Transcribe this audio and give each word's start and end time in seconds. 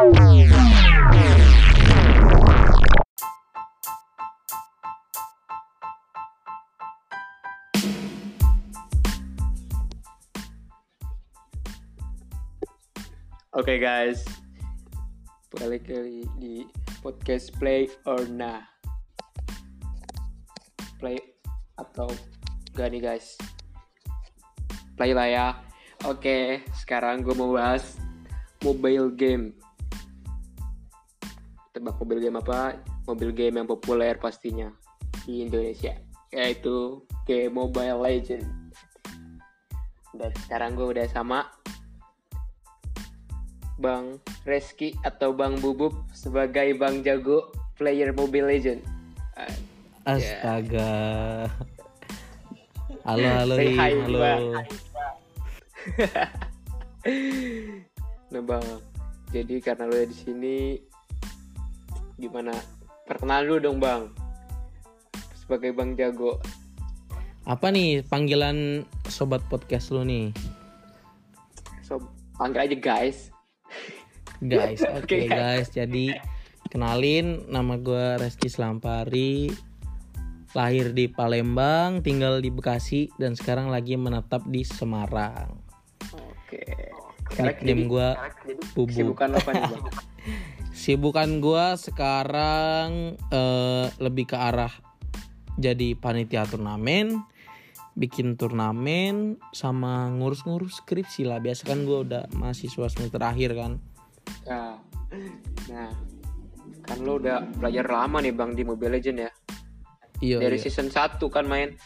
Oke 0.00 0.16
guys, 13.76 14.24
balik 15.52 15.84
lagi 15.84 16.24
di 16.40 16.64
podcast 17.04 17.52
Play 17.60 17.92
or 18.08 18.24
Nah. 18.24 18.64
Play 20.96 21.20
atau 21.76 22.08
gak 22.72 22.88
nih 22.88 23.04
guys? 23.04 23.36
Play 24.96 25.12
lah 25.12 25.28
ya. 25.28 25.46
Oke, 26.08 26.64
sekarang 26.72 27.20
gue 27.20 27.36
mau 27.36 27.52
bahas 27.52 28.00
mobile 28.64 29.12
game. 29.12 29.52
Tebak 31.80 31.96
mobile 31.96 32.20
game 32.20 32.36
apa? 32.36 32.76
Mobile 33.08 33.32
game 33.32 33.56
yang 33.56 33.64
populer 33.64 34.12
pastinya 34.20 34.68
di 35.24 35.48
Indonesia, 35.48 35.96
yaitu 36.28 37.00
game 37.24 37.56
Mobile 37.56 38.04
Legend. 38.04 38.44
Dan 40.12 40.28
sekarang 40.44 40.76
gue 40.76 40.92
udah 40.92 41.08
sama 41.08 41.48
Bang 43.80 44.20
Reski 44.44 44.92
atau 45.08 45.32
Bang 45.32 45.56
Bubub 45.56 46.04
sebagai 46.12 46.76
Bang 46.76 47.00
Jago 47.00 47.48
player 47.80 48.12
Mobile 48.12 48.52
Legend. 48.52 48.84
Uh, 49.40 49.48
Astaga. 50.04 50.92
Halo 53.08 53.24
halo 53.24 53.56
Ri, 53.56 53.72
hi, 53.72 53.92
halo. 54.04 54.20
Nah 58.36 58.42
Bang, 58.44 58.68
jadi 59.32 59.64
karena 59.64 59.88
lo 59.88 59.96
di 60.04 60.12
sini 60.12 60.76
gimana? 62.20 62.52
Perkenalan 63.08 63.48
dulu 63.48 63.58
dong 63.58 63.78
Bang. 63.80 64.02
Sebagai 65.40 65.72
Bang 65.72 65.96
Jago. 65.96 66.36
Apa 67.48 67.72
nih 67.72 68.04
panggilan 68.04 68.84
sobat 69.08 69.40
podcast 69.48 69.88
lu 69.88 70.04
nih? 70.04 70.28
So, 71.80 71.98
panggil 72.36 72.68
aja 72.68 72.76
guys. 72.76 73.32
Guys, 74.44 74.84
oke 75.00 75.08
Oke, 75.08 75.26
guys. 75.26 75.72
Jadi 75.72 76.12
kenalin 76.68 77.48
nama 77.48 77.80
gue 77.80 78.20
Reski 78.20 78.52
Slampari. 78.52 79.48
Lahir 80.50 80.90
di 80.90 81.06
Palembang, 81.06 82.02
tinggal 82.02 82.42
di 82.42 82.50
Bekasi 82.50 83.06
dan 83.22 83.38
sekarang 83.38 83.70
lagi 83.70 83.94
menetap 83.94 84.42
di 84.50 84.66
Semarang. 84.66 85.54
Oke. 86.10 86.90
Nickname 87.38 87.86
gue 87.86 88.08
Bubu. 88.74 89.14
Sibukan 89.14 89.30
apa 89.38 89.50
nih 89.54 89.64
Bang? 89.70 89.84
Sibukan 90.80 91.44
gue 91.44 91.76
sekarang 91.76 93.20
eh, 93.28 93.86
lebih 94.00 94.32
ke 94.32 94.36
arah 94.40 94.72
jadi 95.60 95.92
panitia 95.92 96.48
turnamen, 96.48 97.20
bikin 97.92 98.40
turnamen, 98.40 99.36
sama 99.52 100.08
ngurus-ngurus 100.08 100.80
skripsi 100.80 101.28
lah. 101.28 101.36
Biasa 101.36 101.68
kan 101.68 101.84
gue 101.84 102.08
udah 102.08 102.32
mahasiswa 102.32 102.88
semester 102.88 103.20
akhir 103.20 103.60
kan. 103.60 103.76
Nah, 104.48 104.80
nah, 105.68 105.92
kan 106.80 106.98
lo 107.04 107.20
udah 107.20 107.44
belajar 107.60 107.84
lama 107.84 108.24
nih 108.24 108.32
Bang 108.32 108.56
di 108.56 108.64
Mobile 108.64 108.96
Legend 108.96 109.28
ya. 109.28 109.30
Iya, 110.24 110.36
Dari 110.40 110.56
iya. 110.56 110.64
season 110.64 110.88
1 110.88 111.20
kan 111.28 111.44
main. 111.44 111.76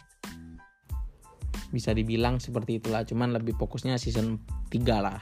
bisa 1.75 1.91
dibilang 1.91 2.39
seperti 2.39 2.79
itulah. 2.79 3.03
Cuman 3.03 3.35
lebih 3.35 3.59
fokusnya 3.59 3.99
season 3.99 4.39
3 4.71 5.03
lah. 5.03 5.19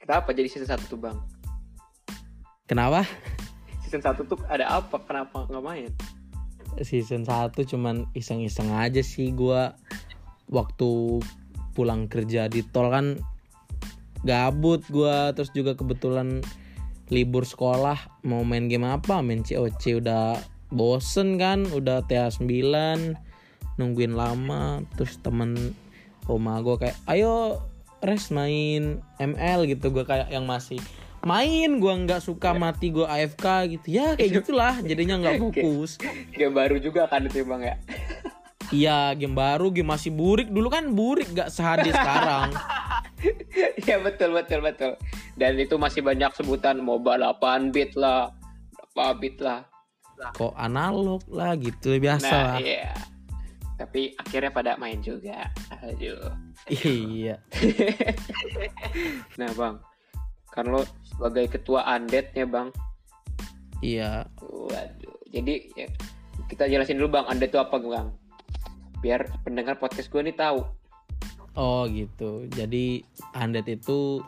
Kenapa 0.00 0.32
jadi 0.32 0.48
season 0.48 0.72
1 0.72 0.88
tuh 0.88 0.96
Bang? 0.96 1.35
Kenapa? 2.66 3.06
Season 3.86 4.02
1 4.02 4.26
tuh 4.26 4.42
ada 4.50 4.66
apa? 4.82 4.98
Kenapa 5.06 5.46
nggak 5.46 5.62
main? 5.62 5.90
Season 6.82 7.22
1 7.22 7.54
cuman 7.54 8.10
iseng-iseng 8.18 8.74
aja 8.74 8.98
sih 9.06 9.30
gua. 9.30 9.78
Waktu 10.50 11.22
pulang 11.78 12.10
kerja 12.10 12.50
di 12.50 12.66
tol 12.66 12.90
kan 12.90 13.22
gabut 14.26 14.82
gua 14.90 15.30
terus 15.30 15.54
juga 15.54 15.78
kebetulan 15.78 16.42
libur 17.14 17.46
sekolah. 17.46 18.26
Mau 18.26 18.42
main 18.42 18.66
game 18.66 18.90
apa? 18.90 19.22
Main 19.22 19.46
COC 19.46 20.02
udah 20.02 20.34
bosen 20.74 21.38
kan? 21.38 21.70
Udah 21.70 22.02
TA9 22.10 22.50
nungguin 23.78 24.18
lama. 24.18 24.82
Terus 24.98 25.22
temen 25.22 25.54
rumah 26.26 26.58
gua 26.66 26.82
kayak 26.82 26.98
ayo 27.06 27.62
res 28.02 28.34
main 28.34 28.98
ML 29.22 29.70
gitu. 29.70 29.94
Gua 29.94 30.02
kayak 30.02 30.34
yang 30.34 30.50
masih 30.50 30.82
main 31.26 31.82
gua 31.82 31.98
nggak 31.98 32.22
suka 32.22 32.54
mati 32.54 32.94
gua 32.94 33.10
AFK 33.10 33.44
gitu 33.74 33.98
ya 33.98 34.14
kayak 34.14 34.30
gitulah 34.40 34.74
jadinya 34.86 35.18
nggak 35.18 35.42
fokus 35.42 35.98
Game 36.30 36.54
baru 36.54 36.78
juga 36.78 37.10
kan 37.10 37.26
itu 37.26 37.42
Bang 37.42 37.66
ya. 37.66 37.74
Iya 38.74 39.14
game 39.14 39.38
baru 39.38 39.70
game 39.70 39.94
masih 39.94 40.10
burik 40.10 40.50
dulu 40.50 40.66
kan 40.66 40.90
burik 40.90 41.30
gak 41.30 41.54
sehadi 41.54 41.94
sekarang 41.94 42.50
Iya 43.86 44.02
betul 44.02 44.34
betul 44.34 44.60
betul. 44.60 44.92
Dan 45.38 45.54
itu 45.60 45.78
masih 45.78 46.02
banyak 46.02 46.34
sebutan 46.34 46.80
MOBA 46.82 47.20
8 47.38 47.70
bit 47.70 47.94
lah, 47.94 48.32
berapa 48.74 49.16
bit 49.20 49.36
lah. 49.40 49.64
kok 50.32 50.56
analog 50.56 51.20
lah 51.28 51.52
gitu 51.60 51.92
biasa 52.00 52.26
Nah, 52.26 52.44
lah 52.56 52.58
iya. 52.58 52.92
Tapi 53.76 54.16
akhirnya 54.16 54.50
pada 54.50 54.72
main 54.80 54.98
juga. 55.04 55.52
Aduh. 55.84 56.32
iya 56.72 57.36
Nah, 59.40 59.52
Bang. 59.52 59.76
Kan 60.56 60.72
lo 60.72 60.82
sebagai 61.04 61.52
ketua 61.52 61.84
Undead 61.84 62.32
ya, 62.32 62.48
Bang. 62.48 62.72
iya 63.84 64.24
Waduh. 64.40 65.20
Jadi 65.28 65.68
ya, 65.76 65.86
kita 66.48 66.64
jelasin 66.64 66.96
dulu 66.96 67.20
Bang, 67.20 67.28
Undead 67.28 67.52
itu 67.52 67.60
apa, 67.60 67.76
Bang? 67.76 68.16
Biar 69.04 69.28
pendengar 69.44 69.76
podcast 69.76 70.08
gue 70.08 70.24
nih 70.24 70.34
tahu. 70.34 70.64
oh 71.56 71.88
gitu 71.88 72.44
jadi 72.52 73.00
undead 73.32 73.66
itu 73.66 74.20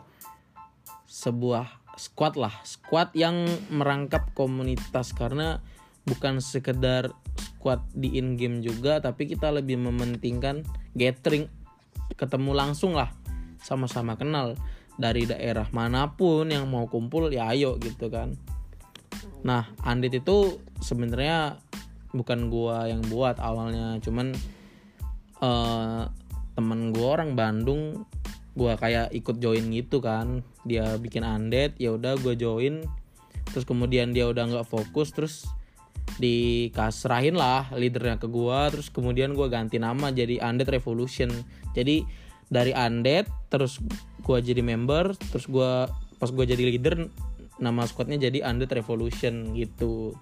sebuah 1.05 1.69
squad 1.95 2.35
lah 2.35 2.53
squad 2.65 3.13
yang 3.13 3.45
merangkap 3.69 4.33
komunitas 4.33 5.13
karena 5.13 5.61
bukan 6.09 6.41
sekedar 6.41 7.13
squad 7.37 7.85
di 7.93 8.17
in 8.17 8.33
game 8.33 8.65
juga 8.65 8.97
tapi 8.97 9.29
kita 9.29 9.53
lebih 9.53 9.77
mementingkan 9.77 10.65
gathering 10.97 11.47
ketemu 12.17 12.51
langsung 12.57 12.97
lah 12.97 13.13
sama-sama 13.61 14.17
kenal 14.17 14.57
dari 14.99 15.23
daerah 15.23 15.63
mana 15.71 16.11
pun 16.11 16.51
yang 16.51 16.67
mau 16.67 16.83
kumpul 16.91 17.31
ya 17.31 17.55
ayo 17.55 17.79
gitu 17.79 18.11
kan. 18.11 18.35
Nah 19.47 19.71
Andit 19.87 20.19
itu 20.19 20.59
sebenarnya 20.83 21.55
bukan 22.11 22.51
gua 22.51 22.91
yang 22.91 22.99
buat 23.07 23.39
awalnya 23.39 23.95
cuman 24.03 24.35
eh 25.39 26.03
temen 26.59 26.91
gua 26.91 27.15
orang 27.15 27.39
Bandung 27.39 28.03
gua 28.59 28.75
kayak 28.75 29.15
ikut 29.15 29.39
join 29.39 29.71
gitu 29.71 30.03
kan. 30.03 30.43
Dia 30.67 30.99
bikin 30.99 31.23
undead 31.23 31.79
ya 31.79 31.95
udah 31.95 32.19
gua 32.19 32.35
join. 32.35 32.83
Terus 33.55 33.63
kemudian 33.63 34.11
dia 34.11 34.27
udah 34.27 34.51
nggak 34.51 34.67
fokus 34.67 35.15
terus 35.15 35.47
dikasrahin 36.19 37.39
lah 37.39 37.71
leadernya 37.71 38.19
ke 38.19 38.27
gua. 38.27 38.67
Terus 38.67 38.91
kemudian 38.91 39.31
gua 39.31 39.47
ganti 39.47 39.79
nama 39.79 40.11
jadi 40.11 40.43
undead 40.43 40.67
revolution. 40.67 41.31
Jadi 41.71 42.03
dari 42.51 42.75
undead 42.75 43.31
terus 43.47 43.79
gua 44.29 44.37
jadi 44.45 44.61
member 44.61 45.17
terus 45.33 45.49
gua 45.49 45.89
pas 46.21 46.29
gua 46.29 46.45
jadi 46.45 46.61
leader 46.61 47.09
nama 47.57 47.89
squadnya 47.89 48.29
jadi 48.29 48.45
undead 48.45 48.69
revolution 48.77 49.57
gitu 49.57 50.13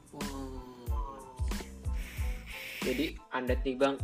Jadi 2.88 3.20
Undead 3.36 3.68
nih, 3.68 3.76
Bang, 3.76 4.00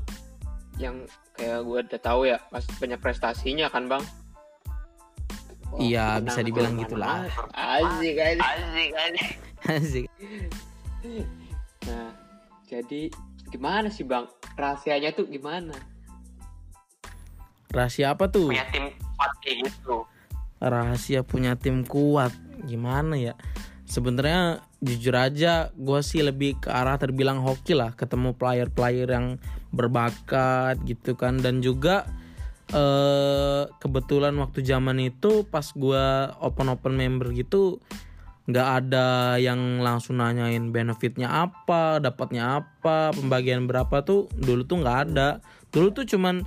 yang 0.76 1.08
kayak 1.40 1.64
gue 1.64 1.80
udah 1.88 2.02
tahu 2.04 2.28
ya, 2.28 2.36
pas 2.52 2.68
banyak 2.84 3.00
prestasinya 3.00 3.72
kan, 3.72 3.88
Bang? 3.88 4.04
Wah, 5.72 5.80
Iya, 5.80 6.20
bisa 6.20 6.44
dibilang 6.44 6.76
gitulah. 6.76 7.24
Asik, 7.56 8.20
asik. 8.20 8.92
Asik. 9.64 10.06
Nah, 11.88 12.12
jadi 12.68 13.08
gimana 13.48 13.88
sih 13.88 14.04
bang? 14.04 14.28
Rahasianya 14.60 15.16
tuh 15.16 15.32
gimana? 15.32 15.72
rahasia 17.74 18.14
apa 18.14 18.30
tuh 18.30 18.54
Punya 18.54 18.70
tim 18.70 18.94
kuat 19.24 19.34
kayak 19.40 19.58
gitu. 19.72 19.98
rahasia 20.64 21.24
punya 21.24 21.56
tim 21.56 21.88
kuat 21.88 22.32
gimana 22.68 23.16
ya? 23.16 23.36
Sebenarnya 23.88 24.64
jujur 24.80 25.16
aja 25.16 25.72
gue 25.76 26.00
sih 26.04 26.24
lebih 26.24 26.60
ke 26.64 26.72
arah 26.72 26.96
terbilang 27.00 27.44
hoki 27.44 27.76
lah 27.76 27.96
ketemu 27.96 28.36
player-player 28.36 29.08
yang 29.08 29.40
berbakat 29.72 30.80
gitu 30.84 31.16
kan. 31.16 31.40
Dan 31.40 31.64
juga 31.64 32.04
eh 32.72 33.68
kebetulan 33.80 34.36
waktu 34.40 34.64
zaman 34.64 35.00
itu 35.04 35.44
pas 35.48 35.68
gue 35.68 36.06
open 36.40 36.72
open 36.72 36.96
member 36.96 37.36
gitu 37.36 37.84
nggak 38.44 38.70
ada 38.84 39.40
yang 39.40 39.80
langsung 39.80 40.20
nanyain 40.20 40.76
benefitnya 40.76 41.32
apa 41.32 42.04
dapatnya 42.04 42.60
apa 42.60 43.16
pembagian 43.16 43.72
berapa 43.72 44.04
tuh 44.04 44.28
dulu 44.36 44.64
tuh 44.64 44.80
nggak 44.84 45.00
ada. 45.12 45.44
Dulu 45.76 45.92
tuh 45.92 46.08
cuman 46.08 46.44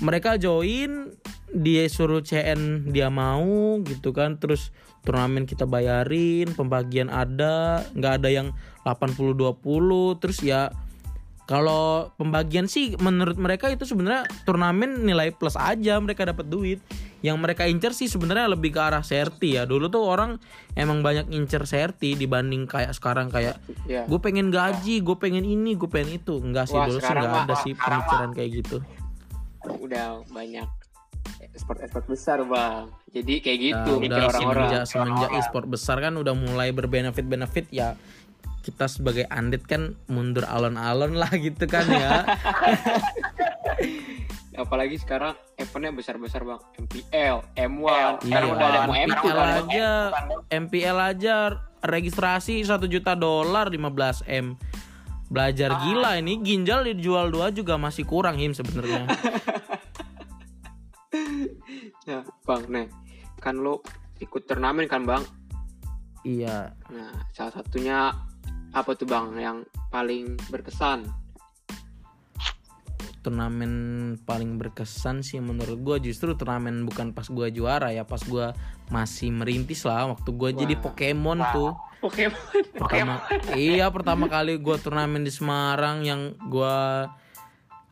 mereka 0.00 0.34
join 0.34 1.14
dia 1.50 1.86
suruh 1.86 2.18
CN 2.18 2.90
dia 2.90 3.06
mau 3.08 3.78
gitu 3.80 4.10
kan. 4.10 4.38
Terus 4.38 4.74
turnamen 5.02 5.44
kita 5.44 5.64
bayarin 5.64 6.50
pembagian 6.50 7.06
ada 7.06 7.84
nggak 7.92 8.14
ada 8.18 8.28
yang 8.28 8.48
80-20 8.82 9.54
terus 10.16 10.40
ya 10.40 10.72
kalau 11.44 12.08
pembagian 12.16 12.64
sih 12.64 12.96
menurut 12.96 13.36
mereka 13.36 13.68
itu 13.68 13.84
sebenarnya 13.84 14.24
turnamen 14.48 15.04
nilai 15.04 15.28
plus 15.28 15.54
aja 15.54 16.00
mereka 16.00 16.24
dapat 16.24 16.48
duit. 16.48 16.80
Yang 17.20 17.36
mereka 17.40 17.64
incer 17.64 17.92
sih 17.92 18.04
sebenarnya 18.04 18.48
lebih 18.48 18.68
ke 18.68 18.80
arah 18.80 19.00
serti 19.00 19.56
ya. 19.56 19.64
Dulu 19.64 19.88
tuh 19.88 20.04
orang 20.04 20.36
emang 20.72 21.00
banyak 21.00 21.28
incer 21.30 21.64
serti 21.64 22.16
dibanding 22.16 22.64
kayak 22.64 22.92
sekarang 22.92 23.28
kayak 23.28 23.60
Ya. 23.84 24.04
gue 24.04 24.18
pengen 24.18 24.48
gaji 24.48 25.00
gue 25.00 25.16
pengen 25.16 25.40
ini 25.40 25.72
gue 25.72 25.88
pengen 25.88 26.16
itu. 26.16 26.36
Enggak 26.36 26.68
sih 26.68 26.76
Wah, 26.76 26.84
dulu 26.84 26.98
sih 26.98 27.08
nggak 27.08 27.28
mah- 27.28 27.44
ada 27.44 27.54
sih 27.60 27.72
pemikiran 27.72 28.30
kayak 28.32 28.50
gitu 28.58 28.76
udah 29.74 30.06
banyak 30.28 30.68
sport-sport 31.54 32.06
besar 32.06 32.38
bang. 32.42 32.84
Jadi 33.10 33.34
kayak 33.38 33.58
gitu 33.60 33.90
Nah, 33.90 34.00
mikir 34.00 34.10
udah 34.12 34.26
orang-orang. 34.28 34.66
semenjak 34.66 34.82
semenjak 34.86 35.30
e-sport 35.34 35.66
besar 35.66 35.96
kan 35.98 36.14
udah 36.14 36.32
mulai 36.32 36.70
berbenefit 36.70 37.24
benefit 37.24 37.66
ya 37.70 37.94
kita 38.60 38.88
sebagai 38.88 39.28
andit 39.28 39.60
kan 39.62 39.92
mundur 40.06 40.42
alon-alon 40.42 41.14
lah 41.14 41.28
gitu 41.38 41.64
kan 41.64 41.84
ya. 41.86 42.24
Apalagi 44.54 44.96
sekarang 44.96 45.34
eventnya 45.54 45.90
besar-besar 45.90 46.42
bang. 46.42 46.60
MPL 46.78 47.36
M1 47.54 48.22
sekarang 48.22 48.46
Iya, 48.46 48.54
udah 48.54 48.66
ada 48.66 48.80
mau 48.84 48.94
MPL 48.94 49.34
M2 49.34 49.50
aja. 49.58 49.90
MPL 50.48 50.98
aja 51.00 51.34
registrasi 51.82 52.62
1 52.62 52.70
juta 52.86 53.12
dolar 53.12 53.66
15 53.66 53.82
m. 54.24 54.54
Belajar 55.26 55.74
gila 55.82 56.16
ini 56.16 56.38
ginjal 56.38 56.86
dijual 56.86 57.28
dua 57.28 57.50
juga 57.50 57.74
masih 57.74 58.06
kurang 58.06 58.38
him 58.38 58.54
sebenarnya. 58.54 59.04
nah 59.04 59.18
bang 62.44 62.62
nih 62.68 62.86
kan 63.40 63.56
lo 63.56 63.80
ikut 64.20 64.44
turnamen 64.44 64.84
kan 64.84 65.08
bang? 65.08 65.24
Iya. 66.24 66.76
Nah 66.92 67.12
salah 67.32 67.60
satunya 67.60 68.12
apa 68.72 68.90
tuh 68.92 69.08
bang 69.08 69.32
yang 69.40 69.58
paling 69.88 70.36
berkesan? 70.52 71.08
Turnamen 73.24 73.72
paling 74.28 74.60
berkesan 74.60 75.24
sih 75.24 75.40
menurut 75.40 75.80
gua 75.80 75.96
justru 75.96 76.36
turnamen 76.36 76.84
bukan 76.84 77.16
pas 77.16 77.24
gua 77.32 77.48
juara 77.48 77.88
ya 77.96 78.04
pas 78.04 78.20
gua 78.28 78.52
masih 78.92 79.32
merintis 79.32 79.88
lah 79.88 80.12
waktu 80.12 80.28
gua 80.36 80.52
jadi 80.52 80.76
Wah. 80.76 80.92
Pokemon 80.92 81.38
tuh. 81.56 81.72
Pokemon. 82.04 82.40
Pertama 82.76 83.24
iya 83.56 83.88
pertama 83.88 84.28
kali 84.28 84.60
gua 84.60 84.76
turnamen 84.76 85.24
di 85.24 85.32
Semarang 85.32 86.04
yang 86.04 86.36
gua 86.52 87.08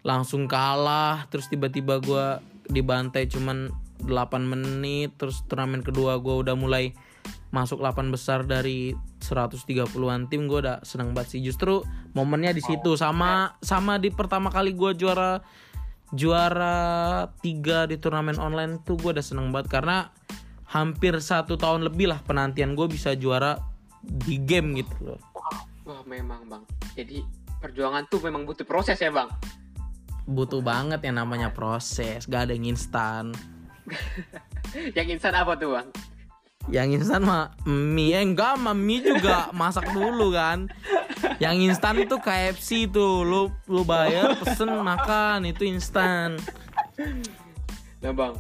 langsung 0.05 0.45
kalah 0.45 1.25
terus 1.33 1.49
tiba-tiba 1.49 1.97
gua 2.05 2.45
dibantai 2.69 3.25
cuman 3.33 3.81
8 4.05 4.43
menit 4.43 5.15
terus 5.17 5.43
turnamen 5.47 5.81
kedua 5.81 6.19
gua 6.19 6.43
udah 6.43 6.55
mulai 6.59 6.95
masuk 7.53 7.85
8 7.85 8.09
besar 8.09 8.49
dari 8.49 8.97
130-an 9.21 10.29
tim 10.33 10.49
gua 10.51 10.59
udah 10.63 10.79
senang 10.83 11.15
banget 11.15 11.39
sih. 11.39 11.41
Justru 11.45 11.85
momennya 12.17 12.53
di 12.57 12.63
situ 12.65 12.99
sama 12.99 13.57
sama 13.63 13.97
di 13.97 14.11
pertama 14.11 14.51
kali 14.51 14.75
gua 14.75 14.93
juara 14.93 15.41
juara 16.13 17.25
tiga 17.41 17.89
di 17.89 17.97
turnamen 17.97 18.37
online 18.37 18.85
tuh 18.85 19.01
gua 19.01 19.17
udah 19.17 19.25
seneng 19.25 19.49
banget 19.55 19.81
karena 19.81 20.13
hampir 20.73 21.13
satu 21.21 21.61
tahun 21.61 21.85
lebih 21.85 22.09
lah 22.09 22.25
penantian 22.25 22.73
gue 22.73 22.89
bisa 22.89 23.13
juara 23.13 23.61
di 24.01 24.41
game 24.41 24.81
gitu 24.81 25.13
loh. 25.13 25.21
Wah 25.85 26.01
memang 26.09 26.49
bang. 26.49 26.65
Jadi 26.97 27.21
perjuangan 27.61 28.09
tuh 28.09 28.25
memang 28.25 28.49
butuh 28.49 28.65
proses 28.65 28.97
ya 28.97 29.13
bang? 29.13 29.29
Butuh 30.25 30.65
banget 30.65 31.05
yang 31.05 31.21
namanya 31.21 31.53
proses 31.53 32.25
gak 32.25 32.49
ada 32.49 32.53
yang 32.57 32.73
instan 32.73 33.37
yang 34.96 35.06
insan 35.11 35.34
apa 35.34 35.52
tuh 35.58 35.79
bang? 35.79 35.88
Yang 36.70 37.02
instan 37.02 37.26
mah 37.26 37.50
mie. 37.67 38.14
Eh, 38.14 38.23
enggak 38.23 38.55
mah 38.61 38.76
mie 38.76 39.02
juga 39.02 39.50
masak 39.50 39.90
dulu 39.90 40.31
kan. 40.31 40.70
Yang 41.43 41.75
instan 41.75 41.99
itu 41.99 42.14
KFC 42.23 42.87
tuh. 42.87 43.26
Lu 43.26 43.50
lu 43.67 43.82
bayar 43.82 44.38
pesen 44.38 44.70
makan 44.70 45.43
itu 45.50 45.67
instan. 45.67 46.38
Nah 47.99 48.12
bang 48.14 48.34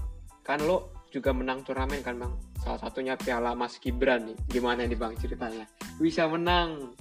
kan 0.46 0.58
lo 0.62 0.94
juga 1.10 1.34
menang 1.34 1.66
turnamen 1.66 1.98
kan 2.02 2.14
bang? 2.14 2.32
Salah 2.62 2.78
satunya 2.78 3.18
piala 3.18 3.58
Mas 3.58 3.82
Gibran 3.82 4.30
nih. 4.30 4.36
Gimana 4.46 4.86
nih 4.86 4.94
bang 4.94 5.18
ceritanya? 5.18 5.66
Bisa 5.98 6.30
menang. 6.30 6.94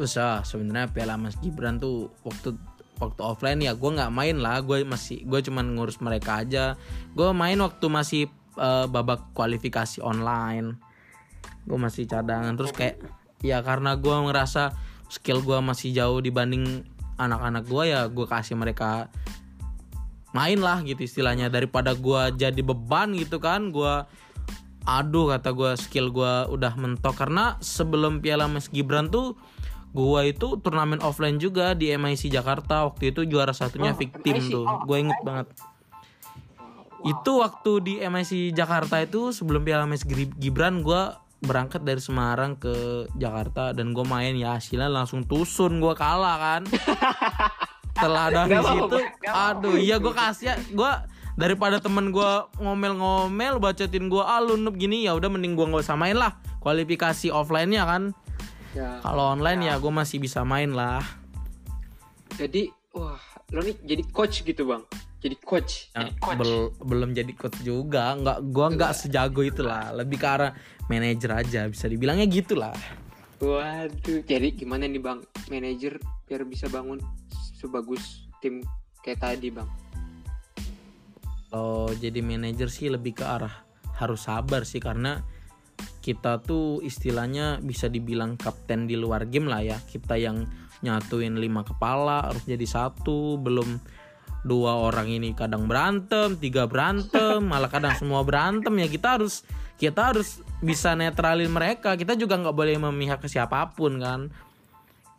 Usah 0.00 0.40
sebenarnya 0.48 0.88
Piala 0.88 1.20
Mas 1.20 1.36
Gibran 1.44 1.76
tuh 1.76 2.08
waktu 2.24 2.56
waktu 3.00 3.20
offline 3.24 3.64
ya 3.64 3.72
gue 3.72 3.90
nggak 3.90 4.12
main 4.12 4.36
lah 4.36 4.60
gue 4.60 4.84
masih 4.84 5.24
gue 5.24 5.40
cuman 5.40 5.74
ngurus 5.74 5.98
mereka 6.04 6.44
aja. 6.44 6.76
Gue 7.16 7.32
main 7.32 7.56
waktu 7.56 7.86
masih 7.88 8.22
eh, 8.60 8.86
babak 8.86 9.32
kualifikasi 9.32 10.04
online. 10.04 10.76
Gue 11.64 11.78
masih 11.80 12.04
cadangan 12.04 12.54
terus 12.54 12.76
kayak 12.76 13.00
ya 13.40 13.64
karena 13.64 13.96
gue 13.96 14.12
ngerasa 14.12 14.76
skill 15.08 15.40
gue 15.40 15.58
masih 15.64 15.96
jauh 15.96 16.20
dibanding 16.20 16.84
anak-anak 17.16 17.64
gue 17.64 17.84
ya 17.88 18.06
gue 18.06 18.26
kasih 18.28 18.54
mereka 18.60 19.08
main 20.36 20.60
lah 20.60 20.84
gitu 20.84 21.00
istilahnya. 21.00 21.48
Daripada 21.48 21.96
gue 21.96 22.36
jadi 22.36 22.60
beban 22.60 23.16
gitu 23.16 23.40
kan 23.40 23.72
gue 23.72 24.04
aduh 24.84 25.28
kata 25.36 25.56
gue 25.56 25.72
skill 25.80 26.12
gue 26.12 26.34
udah 26.52 26.76
mentok. 26.76 27.16
Karena 27.16 27.56
sebelum 27.64 28.20
Piala 28.20 28.44
Mas 28.44 28.68
Gibran 28.68 29.08
tuh 29.08 29.40
gue 29.90 30.20
itu 30.24 30.48
turnamen 30.56 30.98
offline 31.00 31.36
juga 31.36 31.74
di 31.74 31.90
MIC 31.90 32.30
Jakarta. 32.30 32.86
Waktu 32.86 33.10
itu 33.10 33.26
juara 33.26 33.50
satunya 33.50 33.90
Oh, 33.90 33.98
victim 33.98 34.34
MIC. 34.38 34.48
tuh. 34.48 34.64
Gue 34.84 34.96
inget 35.00 35.20
banget. 35.20 35.46
Itu 37.00 37.40
waktu 37.40 37.72
di 37.80 37.94
MIC 37.98 38.52
Jakarta 38.52 39.00
itu 39.00 39.32
sebelum 39.32 39.64
Piala 39.64 39.88
Mas 39.88 40.04
Gibran 40.36 40.84
gue 40.84 41.02
berangkat 41.40 41.80
dari 41.80 41.96
Semarang 41.96 42.52
ke 42.54 43.08
Jakarta 43.16 43.72
dan 43.72 43.90
gue 43.90 44.04
main. 44.04 44.36
Ya 44.36 44.54
hasilnya 44.54 44.86
langsung 44.86 45.24
tusun 45.24 45.80
gue 45.80 45.94
kalah 45.96 46.36
kan? 46.36 46.62
Setelah 47.96 48.26
dari 48.30 48.52
Nggak 48.52 48.64
situ 48.64 48.98
aduh 49.26 49.76
iya 49.76 49.96
gue 49.96 50.12
kasih 50.12 50.56
gue 50.72 50.92
daripada 51.34 51.80
temen 51.80 52.12
gue 52.12 52.30
ngomel-ngomel 52.56 53.56
bacotin 53.56 54.08
gue 54.08 54.20
ah 54.20 54.40
lu 54.40 54.56
noob 54.56 54.76
gini 54.76 55.04
ya 55.04 55.16
udah 55.16 55.28
mending 55.28 55.56
gue 55.56 55.66
nggak 55.66 55.82
usah 55.82 55.96
main 55.96 56.14
lah. 56.14 56.36
Kualifikasi 56.60 57.32
offline 57.32 57.72
nya 57.72 57.88
kan 57.88 58.12
ya. 58.76 59.00
Kalau 59.02 59.34
online 59.34 59.70
ya 59.70 59.74
gue 59.78 59.92
masih 59.92 60.18
bisa 60.22 60.44
main 60.46 60.70
lah. 60.72 61.02
Jadi 62.36 62.70
wah 62.94 63.20
lo 63.50 63.60
nih 63.62 63.76
jadi 63.82 64.02
coach 64.10 64.42
gitu 64.46 64.68
bang. 64.68 64.82
Jadi 65.20 65.36
coach. 65.44 65.92
Ya, 65.92 66.08
jadi 66.08 66.12
coach. 66.16 66.38
bel- 66.40 66.72
belum 66.80 67.10
jadi 67.12 67.32
coach 67.36 67.58
juga. 67.60 68.16
Nggak 68.16 68.38
gue 68.50 68.66
nggak 68.78 68.92
sejago 68.96 69.42
itulah 69.44 69.92
lebih 69.92 70.16
ke 70.20 70.28
arah 70.28 70.52
manajer 70.90 71.30
aja 71.30 71.60
bisa 71.70 71.86
dibilangnya 71.86 72.26
gitulah 72.26 72.74
waduh 73.40 74.20
jadi 74.28 74.52
gimana 74.52 74.84
nih 74.84 75.00
bang? 75.00 75.24
Manajer 75.48 75.96
biar 76.28 76.44
bisa 76.44 76.68
bangun 76.68 77.00
sebagus 77.56 78.28
tim 78.44 78.60
kayak 79.00 79.24
tadi 79.24 79.48
bang. 79.48 79.66
Kalau 81.50 81.90
jadi 81.98 82.20
manajer 82.22 82.68
sih 82.70 82.92
lebih 82.92 83.18
ke 83.18 83.24
arah 83.26 83.64
harus 83.96 84.28
sabar 84.28 84.62
sih 84.68 84.78
karena 84.78 85.24
kita 86.00 86.40
tuh 86.40 86.80
istilahnya 86.80 87.60
bisa 87.60 87.92
dibilang 87.92 88.40
kapten 88.40 88.88
di 88.88 88.96
luar 88.96 89.28
game 89.28 89.52
lah 89.52 89.60
ya. 89.60 89.76
Kita 89.76 90.16
yang 90.16 90.48
nyatuin 90.80 91.36
lima 91.36 91.60
kepala 91.60 92.24
harus 92.24 92.44
jadi 92.48 92.64
satu. 92.64 93.36
Belum 93.36 93.76
dua 94.40 94.80
orang 94.80 95.12
ini 95.12 95.36
kadang 95.36 95.68
berantem 95.68 96.32
tiga 96.40 96.64
berantem 96.64 97.44
malah 97.52 97.68
kadang 97.68 97.92
semua 98.00 98.24
berantem 98.24 98.72
ya. 98.80 98.88
Kita 98.88 99.20
harus 99.20 99.44
kita 99.76 100.12
harus 100.12 100.40
bisa 100.64 100.96
netralin 100.96 101.52
mereka. 101.52 102.00
Kita 102.00 102.16
juga 102.16 102.40
nggak 102.40 102.56
boleh 102.56 102.80
memihak 102.80 103.20
ke 103.20 103.28
siapa 103.28 103.76
pun 103.76 104.00
kan. 104.00 104.32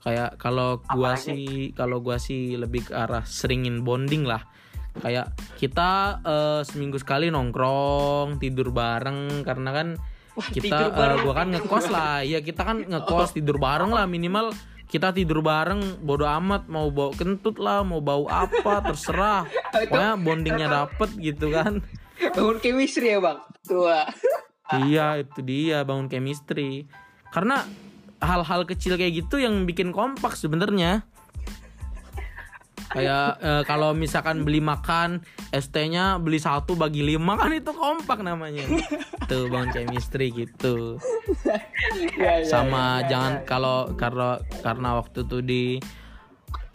Kayak 0.02 0.42
kalau 0.42 0.82
gua 0.82 1.14
sih 1.14 1.78
kalau 1.78 2.02
gua 2.02 2.18
sih 2.18 2.58
lebih 2.58 2.90
ke 2.90 2.94
arah 2.98 3.22
seringin 3.22 3.86
bonding 3.86 4.26
lah. 4.26 4.42
Kayak 4.98 5.38
kita 5.62 6.20
eh, 6.26 6.62
seminggu 6.66 6.98
sekali 6.98 7.30
nongkrong 7.30 8.42
tidur 8.42 8.74
bareng. 8.74 9.46
Karena 9.46 9.70
kan 9.70 9.88
kita 10.50 10.90
bareng. 10.90 11.22
gua 11.22 11.34
kan 11.38 11.48
ngekos 11.54 11.86
lah. 11.94 12.26
Ya 12.26 12.42
kita 12.42 12.66
kan 12.66 12.82
ngekos 12.82 13.38
tidur 13.38 13.62
bareng 13.62 13.94
lah. 13.94 14.10
Minimal 14.10 14.56
kita 14.90 15.14
tidur 15.14 15.46
bareng 15.46 16.02
bodo 16.02 16.26
amat. 16.26 16.66
Mau 16.66 16.90
bau 16.90 17.14
kentut 17.14 17.62
lah 17.62 17.86
mau 17.86 18.02
bau 18.02 18.26
apa 18.26 18.82
terserah. 18.90 19.46
Pokoknya 19.70 20.12
bondingnya 20.18 20.68
dapet 20.68 21.10
gitu 21.22 21.54
kan. 21.54 21.86
Bangun 22.34 22.58
chemistry 22.62 23.14
ya 23.14 23.20
bang? 23.22 23.40
Tua. 23.66 24.06
Iya 24.72 25.22
itu 25.22 25.40
dia 25.46 25.86
bangun 25.86 26.10
chemistry. 26.10 26.90
Karena 27.32 27.64
hal-hal 28.22 28.70
kecil 28.70 29.02
kayak 29.02 29.26
gitu 29.26 29.42
yang 29.42 29.66
bikin 29.66 29.90
kompak 29.90 30.38
sebenarnya 30.38 31.02
kayak 32.92 33.40
eh, 33.40 33.64
kalau 33.64 33.96
misalkan 33.96 34.44
beli 34.44 34.60
makan 34.60 35.24
ST-nya 35.56 36.20
beli 36.20 36.38
satu 36.38 36.76
bagi 36.76 37.04
lima 37.04 37.40
kan 37.40 37.52
itu 37.56 37.72
kompak 37.72 38.20
namanya. 38.22 38.68
Tuh 39.32 39.48
bangun 39.48 39.72
chemistry 39.72 40.32
gitu. 40.36 41.00
Ya, 42.16 42.44
ya, 42.44 42.48
sama 42.48 43.04
jangan 43.08 43.44
kalau 43.48 43.92
karena 43.96 44.40
karena 44.64 44.90
waktu 45.00 45.20
tuh 45.28 45.42
di 45.44 45.80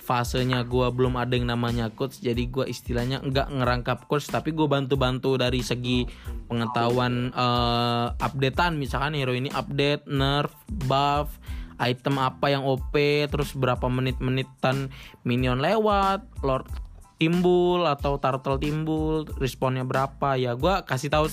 fasenya 0.06 0.62
gua 0.62 0.94
belum 0.94 1.18
ada 1.18 1.34
yang 1.34 1.50
namanya 1.50 1.90
coach 1.90 2.22
jadi 2.22 2.46
gua 2.46 2.64
istilahnya 2.70 3.18
nggak 3.26 3.50
ngerangkap 3.58 3.98
coach 4.06 4.30
tapi 4.30 4.54
gue 4.54 4.70
bantu-bantu 4.70 5.34
dari 5.34 5.60
segi 5.66 6.06
pengetahuan 6.48 7.34
eh, 7.34 8.06
updatean. 8.16 8.80
Misalkan 8.80 9.18
hero 9.18 9.34
ini 9.36 9.50
update 9.52 10.08
nerf 10.08 10.52
buff 10.68 11.36
item 11.80 12.20
apa 12.20 12.52
yang 12.52 12.62
OP 12.64 12.94
terus 13.28 13.52
berapa 13.52 13.86
menit-menitan 13.88 14.88
minion 15.26 15.60
lewat 15.60 16.24
lord 16.40 16.68
timbul 17.16 17.84
atau 17.88 18.20
turtle 18.20 18.60
timbul 18.60 19.24
responnya 19.40 19.84
berapa 19.84 20.36
ya 20.36 20.52
gua 20.56 20.84
kasih 20.84 21.08
tahu 21.08 21.26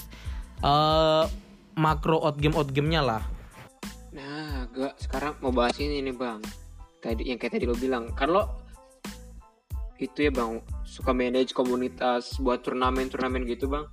eh 0.63 1.25
makro 1.73 2.21
out 2.23 2.39
game 2.39 2.55
out 2.55 2.69
gamenya 2.71 3.03
lah 3.03 3.23
Nah, 4.13 4.69
gua 4.69 4.93
sekarang 5.01 5.41
mau 5.41 5.50
bahas 5.50 5.73
ini 5.81 6.05
nih 6.05 6.13
bang. 6.13 6.38
Tadi 7.01 7.33
yang 7.33 7.41
kayak 7.41 7.57
tadi 7.57 7.65
lo 7.65 7.73
bilang, 7.73 8.13
kan 8.13 8.29
lo 8.29 8.62
itu 9.97 10.29
ya 10.29 10.31
bang 10.33 10.62
suka 10.85 11.15
manage 11.15 11.55
komunitas 11.55 12.38
buat 12.38 12.62
turnamen-turnamen 12.62 13.47
gitu 13.50 13.71
bang. 13.71 13.85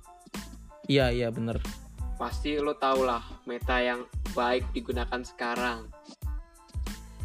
iya 0.91 1.07
iya 1.07 1.31
bener 1.31 1.61
Pasti 2.19 2.59
lo 2.59 2.75
tau 2.75 3.01
lah 3.01 3.23
meta 3.47 3.79
yang 3.81 4.05
baik 4.37 4.69
digunakan 4.75 5.21
sekarang. 5.25 5.89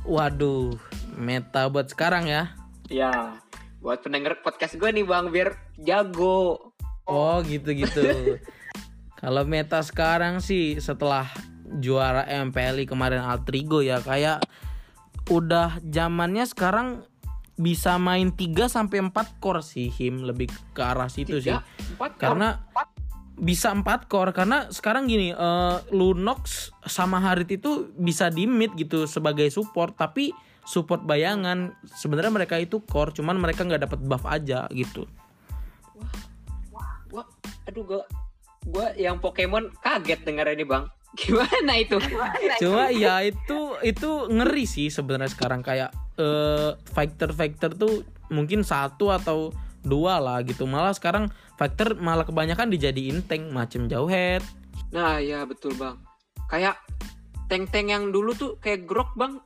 Waduh 0.06 0.78
meta 1.18 1.66
buat 1.68 1.90
sekarang 1.90 2.30
ya 2.30 2.54
Ya, 2.86 3.42
buat 3.82 3.98
pendengar 4.06 4.38
podcast 4.46 4.78
gue 4.78 4.86
nih 4.94 5.02
bang 5.02 5.26
biar 5.34 5.58
jago. 5.82 6.70
Oh 7.02 7.42
gitu 7.42 7.74
gitu. 7.74 8.02
Kalau 9.20 9.42
meta 9.42 9.82
sekarang 9.82 10.38
sih 10.38 10.78
setelah 10.78 11.26
juara 11.82 12.22
MPLI 12.30 12.86
kemarin 12.86 13.26
Altrigo 13.26 13.82
ya 13.82 13.98
kayak 13.98 14.46
udah 15.26 15.82
zamannya 15.82 16.46
sekarang 16.46 17.02
bisa 17.58 17.98
main 17.98 18.30
3 18.30 18.70
sampai 18.70 19.02
4 19.02 19.42
core 19.42 19.64
sih 19.66 19.90
him 19.90 20.22
lebih 20.22 20.46
ke 20.70 20.82
arah 20.86 21.10
situ 21.10 21.42
sih. 21.42 21.50
Tiga, 21.50 21.66
empat, 21.98 22.10
Karena 22.22 22.48
bisa 23.36 23.68
4 23.68 24.08
core 24.08 24.32
karena 24.32 24.72
sekarang 24.72 25.04
gini 25.06 25.32
eh, 25.32 25.76
Lunox 25.92 26.72
sama 26.88 27.20
Harit 27.20 27.52
itu 27.52 27.92
bisa 27.96 28.32
di 28.32 28.48
mid 28.48 28.72
gitu 28.80 29.04
sebagai 29.04 29.52
support 29.52 29.92
tapi 29.92 30.32
support 30.66 31.04
bayangan 31.06 31.76
sebenarnya 31.94 32.32
mereka 32.32 32.56
itu 32.58 32.82
core 32.82 33.14
cuman 33.14 33.38
mereka 33.38 33.62
nggak 33.62 33.86
dapat 33.86 34.00
buff 34.02 34.24
aja 34.26 34.66
gitu. 34.74 35.06
Wah, 37.14 37.28
aduh 37.68 37.84
gue 37.86 38.02
gue 38.66 38.86
yang 38.98 39.22
Pokemon 39.22 39.70
kaget 39.78 40.26
dengar 40.26 40.50
ini 40.50 40.66
bang. 40.66 40.84
Gimana 41.20 41.72
itu? 41.78 41.96
Cuma 42.60 42.90
ya 42.90 43.22
itu 43.22 43.78
itu 43.80 44.10
ngeri 44.28 44.64
sih 44.66 44.90
sebenarnya 44.90 45.32
sekarang 45.32 45.62
kayak 45.62 45.94
eh 46.18 46.72
fighter 46.92 47.30
fighter 47.32 47.72
tuh 47.72 48.02
mungkin 48.28 48.66
satu 48.66 49.14
atau 49.14 49.54
dua 49.86 50.18
lah 50.18 50.42
gitu 50.42 50.66
malah 50.66 50.92
sekarang 50.92 51.30
fighter 51.54 51.94
malah 51.96 52.26
kebanyakan 52.26 52.68
dijadiin 52.68 53.22
tank 53.24 53.48
macam 53.54 53.86
jauh 53.86 54.10
head 54.10 54.42
Nah 54.94 55.18
ya 55.18 55.42
betul 55.48 55.74
bang. 55.74 55.96
Kayak 56.46 56.78
tank-tank 57.50 57.90
yang 57.90 58.14
dulu 58.14 58.34
tuh 58.36 58.58
kayak 58.62 58.86
grok 58.86 59.14
bang. 59.18 59.42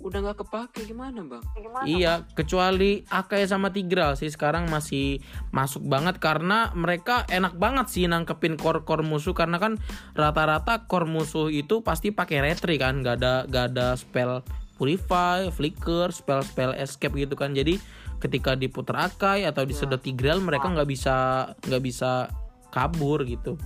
Udah 0.00 0.24
nggak 0.24 0.40
kepake 0.40 0.88
gimana 0.88 1.20
bang? 1.20 1.44
iya 1.84 2.24
kecuali 2.32 3.04
Akai 3.12 3.44
sama 3.44 3.68
Tigral 3.68 4.16
sih 4.16 4.32
sekarang 4.32 4.72
masih 4.72 5.20
masuk 5.52 5.84
banget 5.84 6.16
karena 6.16 6.72
mereka 6.72 7.28
enak 7.28 7.60
banget 7.60 7.92
sih 7.92 8.08
nangkepin 8.08 8.56
core 8.56 8.80
core 8.88 9.04
musuh 9.04 9.36
karena 9.36 9.60
kan 9.60 9.76
rata-rata 10.16 10.88
core 10.88 11.04
musuh 11.04 11.52
itu 11.52 11.84
pasti 11.84 12.16
pakai 12.16 12.40
retri 12.40 12.80
kan 12.80 13.04
nggak 13.04 13.16
ada 13.20 13.44
nggak 13.44 13.64
ada 13.76 13.92
spell 14.00 14.40
purify 14.80 15.52
flicker 15.52 16.08
spell 16.16 16.40
spell 16.48 16.72
escape 16.80 17.12
gitu 17.20 17.36
kan 17.36 17.52
jadi 17.52 17.76
ketika 18.20 18.52
diputer 18.54 18.94
Akai 18.94 19.48
atau 19.48 19.64
disedot 19.64 19.98
Tigreal 19.98 20.38
mereka 20.44 20.68
nggak 20.68 20.88
bisa 20.88 21.16
nggak 21.64 21.82
bisa 21.82 22.28
kabur 22.70 23.24
gitu. 23.24 23.56